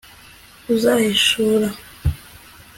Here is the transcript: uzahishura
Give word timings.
uzahishura 0.73 1.67